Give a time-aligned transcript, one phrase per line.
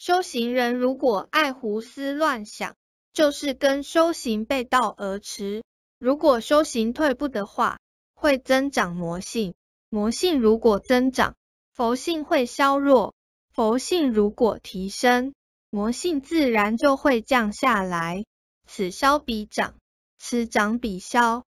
[0.00, 2.74] 修行人如果爱胡思乱想
[3.12, 5.62] 就是跟修行背道而驰。
[5.98, 7.78] 如果修行退步的话
[8.14, 9.52] 会增长魔性。
[9.90, 11.34] 魔性如果增长
[11.74, 13.14] 佛性会削弱
[13.52, 15.34] 佛性如果提升
[15.68, 18.24] 魔性自然就会降下来。
[18.66, 19.74] 此消彼长
[20.16, 21.44] 此长彼消